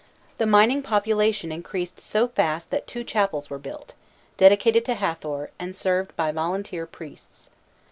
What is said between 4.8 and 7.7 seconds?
to Hâthor, and served by volunteer priests.